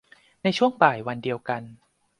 [0.43, 1.61] ในช่วงบ่ายวันเดียวกัน